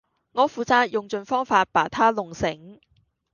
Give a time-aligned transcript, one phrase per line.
[0.31, 2.81] 我負責用盡方法把她弄醒